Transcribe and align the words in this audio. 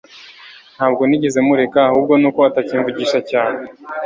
ntabwo 0.75 1.01
nigeze 1.05 1.39
mureka 1.47 1.79
ahubwo 1.89 2.13
nuko 2.17 2.39
atakimvugisha 2.49 3.19
cyane 3.29 3.61